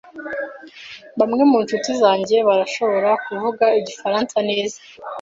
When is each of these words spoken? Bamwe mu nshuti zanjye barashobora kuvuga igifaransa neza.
Bamwe 1.19 1.43
mu 1.51 1.57
nshuti 1.63 1.89
zanjye 2.01 2.35
barashobora 2.47 3.09
kuvuga 3.25 3.65
igifaransa 3.79 4.35
neza. 4.49 4.79